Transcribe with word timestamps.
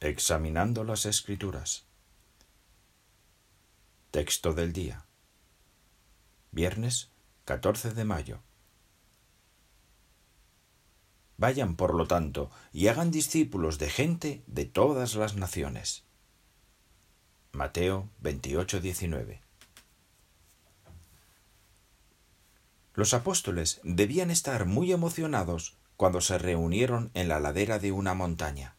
Examinando 0.00 0.84
las 0.84 1.06
Escrituras. 1.06 1.84
Texto 4.10 4.52
del 4.52 4.72
día. 4.72 5.06
Viernes 6.50 7.10
14 7.46 7.94
de 7.94 8.04
mayo. 8.04 8.40
Vayan, 11.38 11.76
por 11.76 11.94
lo 11.94 12.06
tanto, 12.06 12.50
y 12.72 12.88
hagan 12.88 13.10
discípulos 13.10 13.78
de 13.78 13.88
gente 13.88 14.42
de 14.46 14.66
todas 14.66 15.14
las 15.14 15.36
naciones. 15.36 16.04
Mateo 17.52 18.10
28, 18.20 18.80
19. 18.80 19.40
Los 22.94 23.14
apóstoles 23.14 23.80
debían 23.84 24.30
estar 24.30 24.66
muy 24.66 24.92
emocionados 24.92 25.76
cuando 25.96 26.20
se 26.20 26.36
reunieron 26.36 27.10
en 27.14 27.28
la 27.28 27.40
ladera 27.40 27.78
de 27.78 27.90
una 27.92 28.14
montaña. 28.14 28.73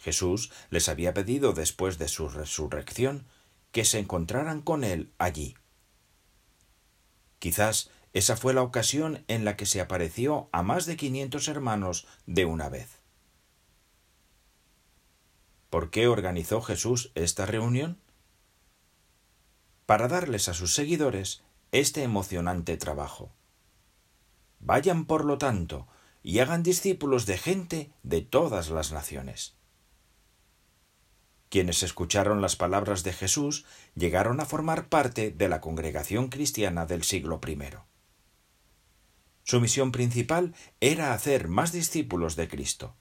Jesús 0.00 0.50
les 0.70 0.88
había 0.88 1.14
pedido 1.14 1.52
después 1.52 1.98
de 1.98 2.08
su 2.08 2.28
resurrección 2.28 3.26
que 3.70 3.84
se 3.84 3.98
encontraran 3.98 4.62
con 4.62 4.82
él 4.82 5.12
allí. 5.18 5.56
Quizás 7.38 7.90
esa 8.12 8.36
fue 8.36 8.54
la 8.54 8.62
ocasión 8.62 9.24
en 9.28 9.44
la 9.44 9.56
que 9.56 9.66
se 9.66 9.80
apareció 9.80 10.48
a 10.52 10.62
más 10.62 10.86
de 10.86 10.96
quinientos 10.96 11.48
hermanos 11.48 12.06
de 12.26 12.44
una 12.44 12.68
vez. 12.68 13.00
¿Por 15.68 15.90
qué 15.90 16.08
organizó 16.08 16.60
Jesús 16.60 17.12
esta 17.14 17.46
reunión? 17.46 18.00
Para 19.86 20.08
darles 20.08 20.48
a 20.48 20.54
sus 20.54 20.74
seguidores 20.74 21.42
este 21.70 22.02
emocionante 22.02 22.76
trabajo. 22.76 23.30
Vayan, 24.58 25.04
por 25.04 25.24
lo 25.24 25.38
tanto, 25.38 25.86
y 26.22 26.40
hagan 26.40 26.62
discípulos 26.62 27.26
de 27.26 27.38
gente 27.38 27.92
de 28.02 28.22
todas 28.22 28.70
las 28.70 28.92
naciones. 28.92 29.59
Quienes 31.50 31.82
escucharon 31.82 32.40
las 32.40 32.54
palabras 32.54 33.02
de 33.02 33.12
Jesús 33.12 33.66
llegaron 33.96 34.38
a 34.38 34.46
formar 34.46 34.88
parte 34.88 35.32
de 35.32 35.48
la 35.48 35.60
congregación 35.60 36.28
cristiana 36.28 36.86
del 36.86 37.02
siglo 37.02 37.40
I. 37.44 37.58
Su 39.42 39.60
misión 39.60 39.90
principal 39.90 40.54
era 40.80 41.12
hacer 41.12 41.48
más 41.48 41.72
discípulos 41.72 42.36
de 42.36 42.48
Cristo. 42.48 42.94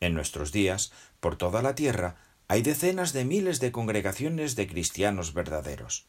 En 0.00 0.14
nuestros 0.14 0.50
días, 0.50 0.92
por 1.20 1.36
toda 1.36 1.60
la 1.60 1.74
tierra, 1.74 2.16
hay 2.48 2.62
decenas 2.62 3.12
de 3.12 3.26
miles 3.26 3.60
de 3.60 3.70
congregaciones 3.70 4.56
de 4.56 4.66
cristianos 4.66 5.34
verdaderos. 5.34 6.08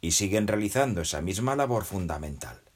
Y 0.00 0.12
siguen 0.12 0.46
realizando 0.46 1.00
esa 1.00 1.20
misma 1.20 1.56
labor 1.56 1.84
fundamental. 1.84 2.69